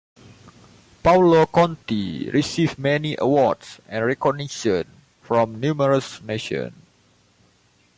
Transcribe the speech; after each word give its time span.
Paolo 1.03 1.45
Conte 1.45 2.27
received 2.33 2.79
many 2.79 3.15
awards 3.19 3.79
and 3.87 4.03
recognitions 4.03 4.87
from 5.21 5.59
numerous 5.59 6.19
nations. 6.23 6.73